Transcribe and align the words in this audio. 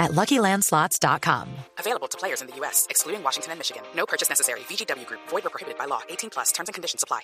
at 0.00 0.12
LuckyLandSlots.com. 0.12 1.46
Available 1.78 2.08
to 2.08 2.18
players 2.18 2.40
in 2.40 2.48
the 2.48 2.56
U.S., 2.56 2.86
excluding 2.90 3.22
Washington 3.22 3.52
and 3.52 3.60
Michigan. 3.60 3.82
No 3.94 4.06
purchase 4.06 4.28
necessary. 4.28 4.60
VGW 4.68 5.06
Group. 5.06 5.20
Void 5.28 5.46
or 5.46 5.50
prohibited 5.50 5.78
by 5.78 5.84
law. 5.86 6.00
18 6.08 6.30
plus. 6.30 6.50
Terms 6.52 6.68
and 6.68 6.74
conditions 6.74 7.04
apply. 7.04 7.22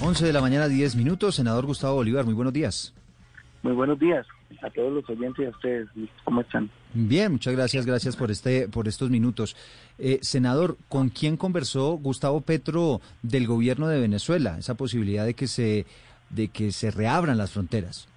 11 0.00 0.24
de 0.24 0.32
la 0.32 0.40
mañana, 0.40 0.68
10 0.68 0.94
minutos. 0.94 1.34
Senador 1.34 1.66
Gustavo 1.66 1.96
Bolívar, 1.96 2.24
muy 2.24 2.34
buenos 2.34 2.52
días. 2.52 2.94
Muy 3.62 3.72
buenos 3.72 3.98
días 3.98 4.24
a 4.62 4.70
todos 4.70 4.92
los 4.92 5.08
oyentes 5.10 5.44
y 5.44 5.46
a 5.46 5.50
ustedes. 5.50 5.88
¿Cómo 6.24 6.40
están? 6.40 6.70
Bien, 6.94 7.32
muchas 7.32 7.54
gracias, 7.54 7.86
gracias 7.86 8.16
por 8.16 8.30
este, 8.30 8.68
por 8.68 8.88
estos 8.88 9.10
minutos. 9.10 9.56
Eh, 9.98 10.18
senador, 10.22 10.76
¿con 10.88 11.08
quién 11.08 11.36
conversó 11.36 11.92
Gustavo 11.98 12.40
Petro 12.40 13.00
del 13.22 13.46
gobierno 13.46 13.88
de 13.88 14.00
Venezuela? 14.00 14.56
Esa 14.58 14.74
posibilidad 14.74 15.24
de 15.26 15.34
que 15.34 15.48
se, 15.48 15.86
de 16.30 16.48
que 16.48 16.72
se 16.72 16.90
reabran 16.90 17.36
las 17.36 17.50
fronteras. 17.50 18.08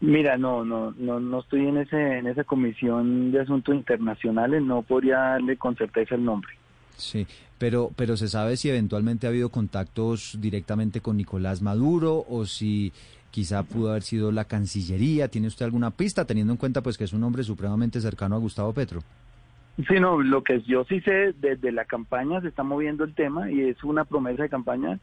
Mira, 0.00 0.36
no, 0.36 0.64
no, 0.64 0.92
no, 0.92 1.18
no 1.18 1.40
estoy 1.40 1.66
en 1.66 1.78
ese, 1.78 2.18
en 2.18 2.28
esa 2.28 2.44
comisión 2.44 3.32
de 3.32 3.40
asuntos 3.40 3.74
internacionales. 3.74 4.62
No 4.62 4.82
podría 4.82 5.18
darle 5.18 5.56
con 5.56 5.74
certeza 5.76 6.14
el 6.14 6.24
nombre. 6.24 6.50
Sí, 6.96 7.26
pero, 7.58 7.90
pero 7.96 8.16
se 8.16 8.28
sabe 8.28 8.56
si 8.56 8.68
eventualmente 8.68 9.26
ha 9.26 9.30
habido 9.30 9.50
contactos 9.50 10.38
directamente 10.40 11.00
con 11.00 11.16
Nicolás 11.16 11.62
Maduro 11.62 12.24
o 12.28 12.46
si 12.46 12.92
quizá 13.30 13.62
pudo 13.64 13.90
haber 13.90 14.02
sido 14.02 14.30
la 14.30 14.44
Cancillería. 14.44 15.28
¿Tiene 15.28 15.48
usted 15.48 15.64
alguna 15.64 15.90
pista, 15.90 16.24
teniendo 16.24 16.52
en 16.52 16.58
cuenta 16.58 16.82
pues 16.82 16.96
que 16.96 17.04
es 17.04 17.12
un 17.12 17.24
hombre 17.24 17.42
supremamente 17.42 18.00
cercano 18.00 18.36
a 18.36 18.38
Gustavo 18.38 18.72
Petro? 18.72 19.00
Sí, 19.86 19.94
no, 20.00 20.20
lo 20.20 20.42
que 20.42 20.60
yo 20.62 20.84
sí 20.84 21.00
sé, 21.02 21.34
desde 21.40 21.70
la 21.70 21.84
campaña 21.84 22.40
se 22.40 22.48
está 22.48 22.64
moviendo 22.64 23.04
el 23.04 23.14
tema 23.14 23.50
y 23.50 23.60
es 23.60 23.84
una 23.84 24.04
promesa 24.04 24.42
de 24.42 24.48
campaña 24.48 24.98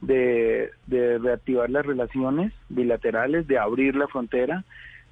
de, 0.00 0.70
de 0.86 1.18
reactivar 1.18 1.70
las 1.70 1.86
relaciones 1.86 2.52
bilaterales, 2.68 3.46
de 3.46 3.58
abrir 3.58 3.96
la 3.96 4.08
frontera, 4.08 4.64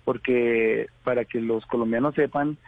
porque 0.05 0.89
para 1.05 1.25
que 1.25 1.41
los 1.41 1.65
colombianos 1.67 2.15
sepan, 2.15 2.59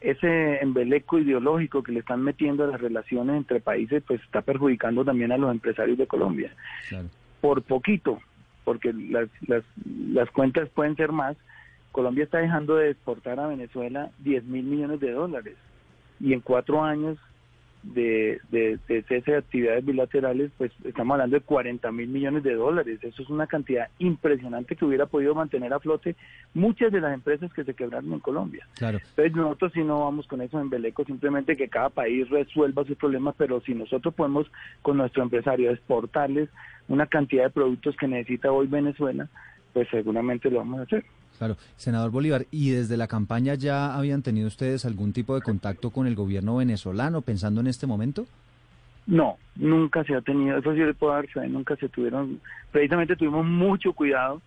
ese 0.00 0.62
embeleco 0.62 1.18
ideológico 1.18 1.82
que 1.82 1.92
le 1.92 2.00
están 2.00 2.22
metiendo 2.22 2.64
a 2.64 2.68
las 2.68 2.80
relaciones 2.80 3.36
entre 3.36 3.60
países, 3.60 4.02
pues 4.06 4.20
está 4.22 4.42
perjudicando 4.42 5.04
también 5.04 5.32
a 5.32 5.38
los 5.38 5.50
empresarios 5.50 5.98
de 5.98 6.06
Colombia. 6.06 6.52
Claro. 6.88 7.08
Por 7.40 7.62
poquito, 7.62 8.20
porque 8.64 8.92
las, 8.92 9.28
las, 9.46 9.64
las 10.12 10.30
cuentas 10.30 10.68
pueden 10.68 10.96
ser 10.96 11.12
más. 11.12 11.36
Colombia 11.92 12.24
está 12.24 12.38
dejando 12.38 12.76
de 12.76 12.90
exportar 12.90 13.40
a 13.40 13.46
Venezuela 13.46 14.10
10 14.18 14.44
mil 14.44 14.64
millones 14.64 15.00
de 15.00 15.12
dólares 15.12 15.56
y 16.20 16.32
en 16.32 16.40
cuatro 16.40 16.82
años 16.82 17.18
de, 17.82 18.40
de, 18.50 18.78
de 18.88 19.02
cese 19.02 19.32
de 19.32 19.38
actividades 19.38 19.84
bilaterales, 19.84 20.50
pues 20.58 20.72
estamos 20.84 21.14
hablando 21.14 21.36
de 21.36 21.42
40 21.42 21.92
mil 21.92 22.08
millones 22.08 22.42
de 22.42 22.54
dólares. 22.54 22.98
Eso 23.02 23.22
es 23.22 23.30
una 23.30 23.46
cantidad 23.46 23.88
impresionante 23.98 24.76
que 24.76 24.84
hubiera 24.84 25.06
podido 25.06 25.34
mantener 25.34 25.72
a 25.72 25.80
flote 25.80 26.16
muchas 26.54 26.92
de 26.92 27.00
las 27.00 27.14
empresas 27.14 27.52
que 27.52 27.64
se 27.64 27.74
quebraron 27.74 28.12
en 28.12 28.20
Colombia. 28.20 28.66
Claro. 28.74 28.98
Entonces 28.98 29.34
nosotros 29.34 29.72
si 29.72 29.84
no 29.84 30.00
vamos 30.00 30.26
con 30.26 30.40
eso 30.40 30.60
en 30.60 30.70
Beleco, 30.70 31.04
simplemente 31.04 31.56
que 31.56 31.68
cada 31.68 31.90
país 31.90 32.28
resuelva 32.28 32.84
sus 32.84 32.96
problemas, 32.96 33.34
pero 33.38 33.60
si 33.60 33.74
nosotros 33.74 34.14
podemos 34.14 34.50
con 34.82 34.96
nuestro 34.96 35.22
empresario 35.22 35.70
exportarles 35.70 36.48
una 36.88 37.06
cantidad 37.06 37.44
de 37.44 37.50
productos 37.50 37.96
que 37.96 38.08
necesita 38.08 38.52
hoy 38.52 38.66
Venezuela, 38.66 39.28
pues 39.72 39.88
seguramente 39.90 40.50
lo 40.50 40.58
vamos 40.58 40.80
a 40.80 40.82
hacer. 40.84 41.04
Claro, 41.38 41.56
senador 41.76 42.10
Bolívar, 42.10 42.46
¿y 42.50 42.70
desde 42.70 42.96
la 42.96 43.06
campaña 43.06 43.54
ya 43.54 43.94
habían 43.94 44.22
tenido 44.22 44.46
ustedes 44.46 44.84
algún 44.84 45.12
tipo 45.12 45.34
de 45.34 45.42
contacto 45.42 45.90
con 45.90 46.06
el 46.06 46.14
gobierno 46.14 46.56
venezolano 46.56 47.20
pensando 47.20 47.60
en 47.60 47.66
este 47.66 47.86
momento? 47.86 48.26
No, 49.06 49.36
nunca 49.54 50.02
se 50.04 50.14
ha 50.14 50.20
tenido, 50.20 50.58
eso 50.58 50.72
sí 50.72 50.80
le 50.80 50.94
puedo 50.94 51.12
dar, 51.12 51.26
nunca 51.48 51.76
se 51.76 51.88
tuvieron, 51.88 52.40
precisamente 52.72 53.16
tuvimos 53.16 53.44
mucho 53.46 53.92
cuidado 53.92 54.42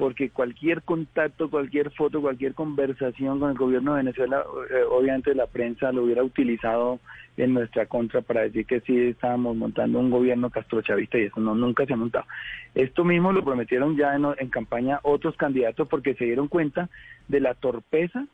porque 0.00 0.30
cualquier 0.30 0.80
contacto, 0.80 1.50
cualquier 1.50 1.90
foto, 1.90 2.22
cualquier 2.22 2.54
conversación 2.54 3.38
con 3.38 3.50
el 3.50 3.58
gobierno 3.58 3.92
de 3.92 3.98
Venezuela, 3.98 4.42
eh, 4.70 4.82
obviamente 4.90 5.34
la 5.34 5.46
prensa 5.46 5.92
lo 5.92 6.04
hubiera 6.04 6.24
utilizado 6.24 7.00
en 7.36 7.52
nuestra 7.52 7.84
contra 7.84 8.22
para 8.22 8.40
decir 8.40 8.64
que 8.64 8.80
sí 8.80 8.98
estábamos 8.98 9.58
montando 9.58 9.98
un 9.98 10.08
gobierno 10.08 10.48
castrochavista 10.48 11.18
y 11.18 11.24
eso 11.24 11.38
no 11.38 11.54
nunca 11.54 11.84
se 11.84 11.92
ha 11.92 11.96
montado. 11.96 12.24
Esto 12.74 13.04
mismo 13.04 13.30
lo 13.30 13.44
prometieron 13.44 13.94
ya 13.94 14.14
en, 14.14 14.24
en 14.38 14.48
campaña 14.48 15.00
otros 15.02 15.36
candidatos 15.36 15.86
porque 15.86 16.14
se 16.14 16.24
dieron 16.24 16.48
cuenta 16.48 16.88
de 17.28 17.40
la 17.40 17.52
torpeza 17.52 18.24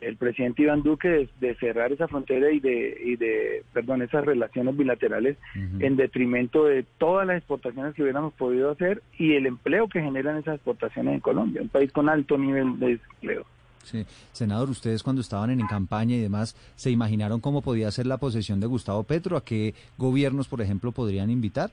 el 0.00 0.16
presidente 0.16 0.62
Iván 0.62 0.82
Duque 0.82 1.08
de, 1.08 1.28
de, 1.40 1.54
cerrar 1.56 1.92
esa 1.92 2.08
frontera 2.08 2.50
y 2.50 2.60
de, 2.60 2.96
y 3.04 3.16
de 3.16 3.64
perdón, 3.72 4.02
esas 4.02 4.24
relaciones 4.24 4.76
bilaterales 4.76 5.36
uh 5.54 5.58
-huh. 5.58 5.84
en 5.84 5.96
detrimento 5.96 6.64
de 6.64 6.84
todas 6.98 7.26
las 7.26 7.38
exportaciones 7.38 7.94
que 7.94 8.02
hubiéramos 8.02 8.32
podido 8.34 8.70
hacer 8.70 9.02
y 9.18 9.34
el 9.34 9.46
empleo 9.46 9.88
que 9.88 10.00
generan 10.00 10.38
esas 10.38 10.56
exportaciones 10.56 11.14
en 11.14 11.20
Colombia, 11.20 11.62
un 11.62 11.68
país 11.68 11.92
con 11.92 12.08
alto 12.08 12.38
nivel 12.38 12.78
de 12.78 12.92
empleo. 12.92 13.44
Sí. 13.84 14.04
Senador, 14.32 14.68
ustedes 14.70 15.02
cuando 15.02 15.22
estaban 15.22 15.50
en, 15.50 15.60
en 15.60 15.66
campaña 15.66 16.14
y 16.14 16.20
demás, 16.20 16.54
¿se 16.76 16.90
imaginaron 16.90 17.40
cómo 17.40 17.62
podía 17.62 17.90
ser 17.90 18.06
la 18.06 18.18
posesión 18.18 18.60
de 18.60 18.66
Gustavo 18.66 19.02
Petro? 19.04 19.36
¿A 19.36 19.44
qué 19.44 19.74
gobiernos, 19.96 20.48
por 20.48 20.60
ejemplo, 20.60 20.92
podrían 20.92 21.30
invitar? 21.30 21.70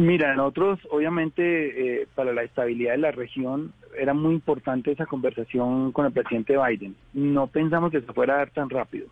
Mira, 0.00 0.34
nosotros 0.34 0.80
obviamente 0.88 2.00
eh, 2.00 2.08
para 2.14 2.32
la 2.32 2.42
estabilidad 2.42 2.92
de 2.92 2.98
la 2.98 3.10
región 3.10 3.74
era 3.98 4.14
muy 4.14 4.32
importante 4.32 4.92
esa 4.92 5.04
conversación 5.04 5.92
con 5.92 6.06
el 6.06 6.12
presidente 6.12 6.56
Biden. 6.56 6.96
No 7.12 7.48
pensamos 7.48 7.90
que 7.90 8.00
se 8.00 8.12
fuera 8.14 8.32
a 8.32 8.38
dar 8.38 8.50
tan 8.50 8.70
rápido, 8.70 9.08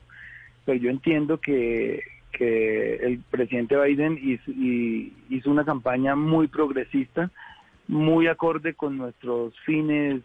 pero 0.64 0.78
yo 0.78 0.88
entiendo 0.88 1.42
que, 1.42 2.02
que 2.32 2.94
el 3.02 3.18
presidente 3.30 3.76
Biden 3.78 4.18
hizo, 4.22 4.50
hizo 5.28 5.50
una 5.50 5.66
campaña 5.66 6.16
muy 6.16 6.46
progresista, 6.48 7.30
muy 7.86 8.26
acorde 8.26 8.72
con 8.72 8.96
nuestros 8.96 9.54
fines 9.66 10.22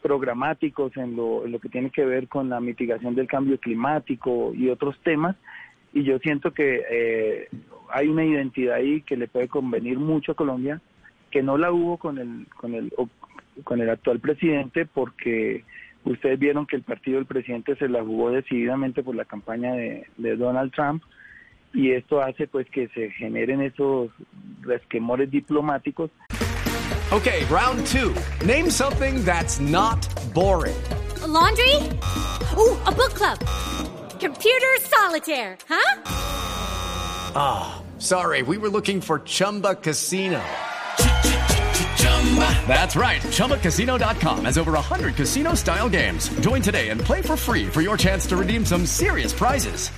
programáticos 0.00 0.96
en 0.96 1.14
lo, 1.14 1.44
en 1.44 1.52
lo 1.52 1.58
que 1.58 1.68
tiene 1.68 1.90
que 1.90 2.06
ver 2.06 2.26
con 2.28 2.48
la 2.48 2.58
mitigación 2.58 3.14
del 3.14 3.26
cambio 3.26 3.58
climático 3.58 4.54
y 4.54 4.70
otros 4.70 4.98
temas. 5.02 5.36
Y 5.92 6.04
yo 6.04 6.18
siento 6.20 6.54
que 6.54 6.82
eh, 6.90 7.48
hay 7.94 8.08
una 8.08 8.24
identidad 8.24 8.74
ahí 8.74 9.02
que 9.02 9.16
le 9.16 9.28
puede 9.28 9.46
convenir 9.46 10.00
mucho 10.00 10.32
a 10.32 10.34
Colombia, 10.34 10.80
que 11.30 11.44
no 11.44 11.56
la 11.56 11.70
hubo 11.70 11.96
con 11.96 12.18
el, 12.18 12.46
con 12.56 12.74
el, 12.74 12.92
con 13.62 13.80
el 13.80 13.88
actual 13.88 14.18
presidente, 14.18 14.84
porque 14.84 15.64
ustedes 16.04 16.38
vieron 16.40 16.66
que 16.66 16.74
el 16.74 16.82
partido 16.82 17.18
del 17.18 17.26
presidente 17.26 17.76
se 17.76 17.88
la 17.88 18.02
jugó 18.02 18.30
decididamente 18.30 19.04
por 19.04 19.14
la 19.14 19.24
campaña 19.24 19.74
de, 19.74 20.08
de 20.16 20.36
Donald 20.36 20.72
Trump, 20.72 21.04
y 21.72 21.92
esto 21.92 22.20
hace 22.20 22.48
pues 22.48 22.68
que 22.70 22.88
se 22.88 23.10
generen 23.12 23.60
esos 23.60 24.10
resquemores 24.62 25.30
diplomáticos. 25.30 26.10
Okay, 27.12 27.44
round 27.44 27.86
two. 27.86 28.12
Name 28.44 28.70
something 28.70 29.24
that's 29.24 29.60
not 29.60 30.04
boring. 30.34 30.74
A 31.22 31.28
laundry? 31.28 31.76
Ooh, 32.56 32.76
a 32.86 32.92
book 32.92 33.14
club. 33.14 33.38
Computer 34.18 34.80
solitaire, 34.80 35.56
huh? 35.68 36.33
Ah, 37.36 37.74
oh, 37.76 38.00
sorry, 38.00 38.42
we 38.42 38.58
were 38.58 38.68
looking 38.68 39.00
for 39.00 39.20
Chumba 39.20 39.74
Casino. 39.74 40.42
That's 42.66 42.96
right. 42.96 43.20
ChumbaCasino.com 43.20 44.44
has 44.44 44.58
over 44.58 44.72
100 44.72 45.14
casino 45.14 45.54
style 45.54 45.88
games. 45.88 46.28
Join 46.40 46.62
today 46.62 46.88
and 46.88 47.00
play 47.00 47.22
for 47.22 47.36
free 47.36 47.66
for 47.66 47.80
your 47.80 47.96
chance 47.96 48.26
to 48.26 48.36
redeem 48.36 48.64
some 48.64 48.86
serious 48.86 49.32
prizes. 49.32 49.90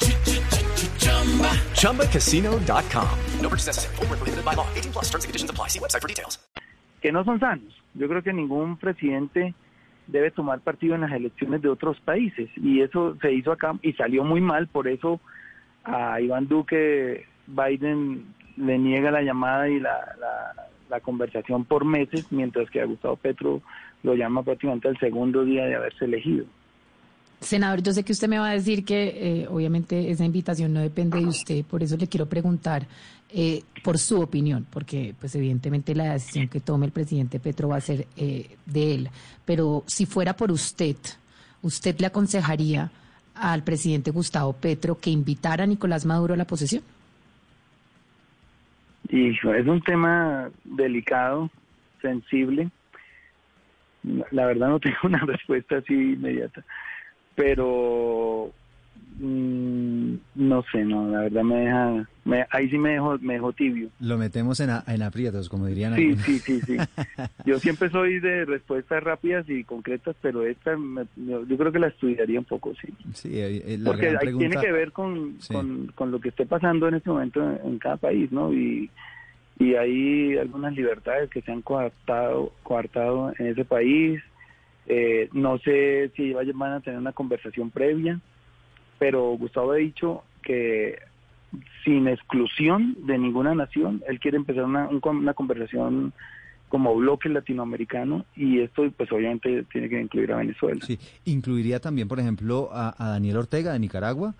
ChumbaCasino.com. 1.80 3.19
No 3.41 3.48
purchase 3.48 3.66
necessary. 3.66 3.96
Forward, 3.96 4.19
prohibited 4.19 4.44
by 4.44 4.55
law. 4.55 4.66
18 4.75 4.93
plus 4.93 5.05
terms 5.06 5.25
and 5.25 5.28
conditions 5.31 5.50
apply. 5.50 5.69
See 5.69 5.78
website 5.78 6.02
for 6.02 6.08
details. 6.08 6.38
Que 7.00 7.12
no 7.12 7.22
son 7.25 7.38
sanos. 7.38 7.72
Yo 7.94 8.08
creo 8.08 8.22
que 8.22 8.32
ningún 8.32 8.78
presidente 8.78 9.55
debe 10.06 10.31
tomar 10.31 10.61
partido 10.61 10.94
en 10.94 11.02
las 11.02 11.12
elecciones 11.12 11.62
de 11.62 11.69
otros 11.69 11.99
países. 12.00 12.50
Y 12.56 12.81
eso 12.81 13.16
se 13.20 13.32
hizo 13.32 13.52
acá 13.52 13.78
y 13.82 13.93
salió 13.93 14.25
muy 14.25 14.40
mal. 14.40 14.69
Por 14.69 14.88
eso 14.88 15.20
a 15.87 16.21
Iván 16.21 16.49
Duque 16.49 17.27
Biden 17.47 18.25
le 18.56 18.79
niega 18.79 19.11
la 19.11 19.23
llamada 19.23 19.69
y 19.69 19.79
la, 19.79 20.15
la, 20.19 20.69
la, 20.88 21.00
conversación 21.00 21.65
por 21.65 21.85
meses, 21.85 22.27
mientras 22.31 22.71
que 22.71 22.81
a 22.81 22.87
Gustavo 22.87 23.17
Petro 23.17 23.62
lo 24.03 24.15
llama 24.15 24.43
prácticamente 24.43 24.88
al 24.88 24.99
segundo 24.99 25.44
día 25.44 25.67
de 25.67 25.77
haberse 25.77 26.06
elegido. 26.06 26.47
Senador, 27.41 27.83
yo 27.83 27.93
sé 27.93 28.03
que 28.03 28.12
usted 28.12 28.29
me 28.29 28.38
va 28.38 28.50
a 28.50 28.53
decir 28.53 28.85
que 28.85 29.43
eh, 29.43 29.49
obviamente 29.49 30.11
esa 30.11 30.25
invitación 30.25 30.73
no 30.73 30.81
depende 30.81 31.21
de 31.21 31.27
usted, 31.27 31.65
por 31.65 31.83
eso 31.83 31.97
le 31.97 32.06
quiero 32.06 32.27
preguntar 32.27 32.87
eh, 33.31 33.62
por 33.85 33.99
su 33.99 34.21
opinión, 34.21 34.67
porque 34.71 35.15
pues 35.21 35.35
evidentemente 35.35 35.94
la 35.94 36.15
decisión 36.15 36.49
que 36.49 36.61
tome 36.61 36.87
el 36.87 36.93
presidente 36.93 37.38
Petro 37.38 37.69
va 37.69 37.77
a 37.77 37.81
ser 37.81 38.06
eh, 38.17 38.56
de 38.65 38.94
él, 38.94 39.11
pero 39.44 39.85
si 39.87 40.06
fuera 40.06 40.35
por 40.35 40.50
usted, 40.50 40.97
¿usted 41.62 41.99
le 41.99 42.06
aconsejaría 42.06 42.91
al 43.41 43.62
presidente 43.62 44.11
Gustavo 44.11 44.53
Petro 44.53 44.99
que 44.99 45.11
invitara 45.11 45.65
a 45.65 45.67
Nicolás 45.67 46.06
Maduro 46.06 46.35
a 46.35 46.37
la 46.37 46.47
posesión? 46.47 46.83
Y 49.09 49.31
es 49.31 49.67
un 49.67 49.81
tema 49.83 50.50
delicado, 50.65 51.50
sensible. 52.00 52.71
La 54.31 54.47
verdad 54.47 54.69
no 54.69 54.81
tengo 54.81 54.97
una 55.05 55.21
respuesta 55.21 55.79
así 55.79 55.94
inmediata, 55.94 56.65
pero 57.35 58.53
mm, 59.19 60.14
no 60.34 60.62
sé, 60.72 60.84
no, 60.84 61.08
la 61.10 61.20
verdad 61.22 61.43
me 61.43 61.56
deja, 61.56 62.08
me, 62.25 62.46
ahí 62.50 62.69
sí 62.70 62.78
me 62.78 62.93
dejo, 62.93 63.19
me 63.20 63.34
dejo 63.34 63.52
tibio. 63.52 63.88
Lo 64.00 64.19
metemos 64.19 64.60
en, 64.60 64.70
a- 64.70 64.84
en 64.87 65.02
aprietos, 65.02 65.48
como 65.48 65.66
dirían 65.66 65.94
Sí, 65.96 66.02
algunos. 66.02 66.25
sí, 66.26 66.40
sí, 66.46 66.60
sí. 66.66 66.76
Yo 67.46 67.60
siempre 67.60 67.88
soy 67.90 68.19
de 68.19 68.44
respuestas 68.44 69.02
rápidas 69.02 69.48
y 69.48 69.62
concretas, 69.64 70.16
pero 70.20 70.44
esta 70.44 70.76
me- 70.76 71.06
yo, 71.16 71.44
creo 71.56 71.70
que 71.70 71.78
la 71.78 71.88
estudiaría 71.88 72.38
un 72.40 72.44
poco, 72.44 72.72
sí. 72.75 72.93
Sí, 73.14 73.38
eh, 73.38 73.62
eh, 73.75 73.78
la 73.78 73.90
Porque 73.90 74.10
gran 74.10 74.38
tiene 74.38 74.56
que 74.56 74.72
ver 74.72 74.93
con, 74.93 75.37
Sí. 75.40 75.54
con, 75.54 75.87
con 75.94 76.10
lo 76.10 76.20
que 76.20 76.31
esté 76.31 76.44
pasando 76.46 76.88
en 76.88 76.94
este 76.94 77.08
momento 77.10 77.40
en, 77.42 77.60
en 77.64 77.78
cada 77.78 77.96
país, 77.99 78.32
¿no? 78.32 78.52
Y, 78.52 78.90
y 79.58 79.75
hay 79.75 80.37
algunas 80.38 80.75
libertades 80.75 81.31
que 81.31 81.40
se 81.42 81.52
han 81.52 81.62
coartado, 81.62 82.52
coartado 82.64 83.32
en 83.38 83.46
ese 83.46 83.64
país. 83.64 84.20
Eh, 84.87 85.28
no 85.32 85.58
sé 85.58 86.10
si 86.16 86.32
van 86.32 86.72
a 86.72 86.81
tener 86.81 86.99
una 86.99 87.12
conversación 87.12 87.70
previa, 87.70 88.20
pero 88.98 89.31
Gustavo 89.38 89.72
ha 89.72 89.76
dicho 89.76 90.22
que 90.43 90.98
sin 91.84 92.08
exclusión 92.08 92.96
de 93.06 93.19
ninguna 93.19 93.54
nación, 93.54 94.02
él 94.08 94.19
quiere 94.20 94.37
empezar 94.37 94.64
una, 94.64 94.88
un- 94.88 95.00
una 95.04 95.34
conversación 95.34 96.12
como 96.69 96.94
bloque 96.96 97.28
latinoamericano 97.28 98.26
y 98.34 98.58
esto 98.60 98.90
pues 98.96 99.10
obviamente 99.12 99.62
tiene 99.72 99.88
que 99.88 100.00
incluir 100.00 100.32
a 100.32 100.37
Venezuela. 100.38 100.84
Sí, 100.84 100.98
incluiría 101.25 101.78
también, 101.81 102.08
por 102.08 102.19
ejemplo, 102.19 102.70
a, 102.72 102.94
a 102.98 103.10
Daniel 103.10 103.37
Ortega 103.37 103.72
de 103.72 103.78
Nicaragua. 103.78 104.34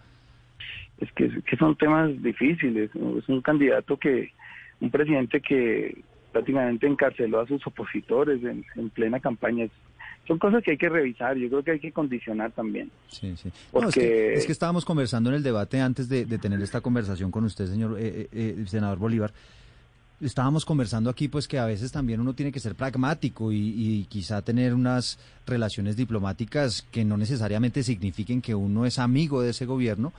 es 0.99 1.11
que, 1.13 1.29
que 1.43 1.57
son 1.57 1.77
temas 1.77 2.21
difíciles. 2.23 2.91
Es 2.95 3.29
un 3.29 3.41
candidato 3.43 3.97
que, 3.97 4.33
un 4.81 4.91
presidente 4.91 5.41
que 5.41 6.03
prácticamente 6.33 6.87
encarceló 6.87 7.41
a 7.41 7.47
sus 7.47 7.65
opositores 7.67 8.43
en, 8.43 8.65
en 8.75 8.91
plena 8.91 9.21
campaña. 9.21 9.65
Es- 9.65 9.71
Son 10.27 10.39
cosas 10.39 10.63
que 10.65 10.73
hay 10.73 10.79
que 10.79 10.89
revisar. 10.89 11.37
Yo 11.37 11.49
creo 11.49 11.63
que 11.63 11.71
hay 11.73 11.81
que 11.81 11.93
condicionar 11.93 12.51
también. 12.53 12.91
Sí, 13.09 13.35
sí. 13.37 13.51
No, 13.73 13.89
es, 13.89 13.95
que, 13.95 14.01
Porque- 14.01 14.35
es 14.35 14.47
que 14.47 14.53
estábamos 14.53 14.85
conversando 14.85 15.31
en 15.31 15.37
el 15.37 15.43
debate 15.43 15.81
antes 15.81 16.09
de, 16.09 16.25
de 16.25 16.39
tener 16.39 16.61
esta 16.63 16.81
conversación 16.81 17.31
con 17.31 17.45
usted, 17.45 17.67
señor 17.67 17.97
eh, 17.99 18.29
eh, 18.33 18.57
eh, 18.59 18.65
senador 18.67 18.99
Bolívar. 18.99 19.33
Estábamos 20.21 20.65
conversando 20.65 21.11
aquí, 21.11 21.29
pues 21.29 21.47
que 21.47 21.59
a 21.59 21.67
veces 21.67 21.93
también 21.93 22.21
uno 22.21 22.33
tiene 22.33 22.51
que 22.51 22.59
ser 22.59 22.75
pragmático 22.75 23.53
y, 23.53 23.59
y 23.77 24.05
quizá 24.09 24.41
tener 24.41 24.73
unas 24.73 25.19
relaciones 25.47 25.95
diplomáticas 25.95 26.87
que 26.91 27.05
no 27.05 27.19
necesariamente 27.19 27.83
signifiquen 27.83 28.41
que 28.41 28.55
uno 28.55 28.87
es 28.87 28.99
amigo 28.99 29.43
de 29.43 29.51
ese 29.51 29.67
gobierno, 29.67 30.15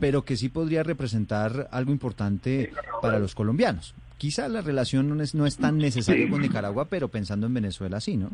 pero 0.00 0.24
que 0.24 0.38
sí 0.38 0.48
podría 0.48 0.82
representar 0.82 1.68
algo 1.70 1.92
importante 1.92 2.72
para 3.02 3.18
los 3.18 3.34
colombianos. 3.34 3.94
Quizá 4.16 4.48
la 4.48 4.62
relación 4.62 5.14
no 5.14 5.22
es, 5.22 5.34
no 5.34 5.44
es 5.44 5.58
tan 5.58 5.76
necesaria 5.76 6.24
Sí. 6.24 6.30
con 6.30 6.40
Nicaragua, 6.40 6.86
pero 6.88 7.08
pensando 7.08 7.46
en 7.46 7.52
Venezuela 7.52 8.00
sí, 8.00 8.16
¿no? 8.16 8.30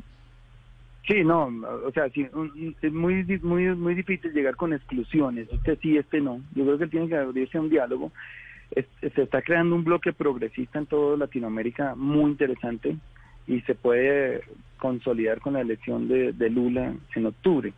Sí, 1.06 1.24
no, 1.24 1.46
o 1.84 1.90
sea, 1.92 2.04
un- 2.32 2.76
es 2.80 2.92
muy, 2.92 3.24
muy, 3.42 3.74
muy 3.74 3.94
difícil 3.94 4.32
llegar 4.32 4.54
con 4.54 4.72
exclusiones. 4.72 5.48
Este 5.52 5.76
sí, 5.76 5.96
este 5.96 6.20
no. 6.20 6.40
Yo 6.54 6.64
creo 6.64 6.78
que 6.78 6.86
tiene 6.86 7.08
que 7.08 7.16
abrirse 7.16 7.58
un 7.58 7.68
diálogo. 7.70 8.12
Se 9.00 9.22
está 9.22 9.42
creando 9.42 9.74
un 9.74 9.84
bloque 9.84 10.12
progresista 10.12 10.78
en 10.78 10.86
toda 10.86 11.16
Latinoamérica 11.16 11.94
muy 11.96 12.30
interesante 12.30 12.96
y 13.46 13.60
se 13.62 13.74
puede 13.74 14.42
consolidar 14.78 15.40
con 15.40 15.54
la 15.54 15.60
elección 15.60 16.08
de, 16.08 16.32
de 16.32 16.48
Lula 16.50 16.94
en 17.14 17.26
octubre, 17.26 17.72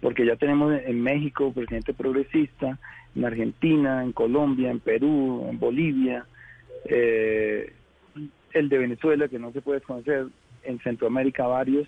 porque 0.00 0.24
ya 0.24 0.36
tenemos 0.36 0.72
en 0.80 1.02
México 1.02 1.52
presidente 1.52 1.92
progresista, 1.92 2.78
en 3.14 3.24
Argentina, 3.24 4.02
en 4.04 4.12
Colombia, 4.12 4.70
en 4.70 4.80
Perú, 4.80 5.46
en 5.50 5.58
Bolivia, 5.58 6.24
eh, 6.86 7.72
el 8.52 8.68
de 8.68 8.78
Venezuela 8.78 9.28
que 9.28 9.38
no 9.38 9.52
se 9.52 9.60
puede 9.60 9.80
desconocer, 9.80 10.26
en 10.62 10.78
Centroamérica 10.80 11.46
varios 11.46 11.86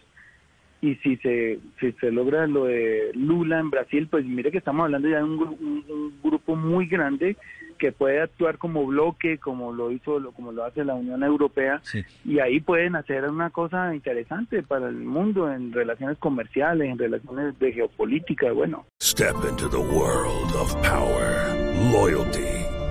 y 0.82 0.96
si 0.96 1.16
se 1.18 1.58
si 1.80 1.92
se 1.92 2.10
logra 2.10 2.46
lo 2.46 2.64
de 2.64 3.12
Lula 3.14 3.60
en 3.60 3.70
Brasil, 3.70 4.08
pues 4.10 4.26
mire 4.26 4.50
que 4.50 4.58
estamos 4.58 4.84
hablando 4.84 5.08
ya 5.08 5.18
de 5.18 5.24
un, 5.24 5.38
gru- 5.38 5.56
un- 5.60 5.84
un 5.88 6.12
grupo 6.22 6.56
muy 6.56 6.86
grande 6.86 7.36
que 7.78 7.90
puede 7.92 8.20
actuar 8.20 8.58
como 8.58 8.84
bloque, 8.86 9.38
como 9.38 9.72
lo 9.72 9.90
hizo, 9.90 10.18
lo- 10.20 10.30
como 10.32 10.52
lo 10.52 10.64
hace 10.64 10.84
la 10.84 10.94
Unión 10.94 11.22
Europea, 11.24 11.80
Sí. 11.84 12.00
y 12.24 12.38
ahí 12.40 12.60
pueden 12.60 12.94
hacer 12.96 13.24
una 13.28 13.50
cosa 13.50 13.94
interesante 13.94 14.62
para 14.62 14.88
el 14.88 14.96
mundo 14.96 15.50
en 15.52 15.72
relaciones 15.72 16.18
comerciales, 16.18 16.88
en 16.90 16.98
relaciones 16.98 17.58
de 17.58 17.72
geopolítica, 17.72 18.52
bueno. 18.52 18.84
Step 19.02 19.34
into 19.48 19.68
the 19.68 19.78
world 19.78 20.54
of 20.54 20.74
power, 20.82 21.56
loyalty, 21.92 22.61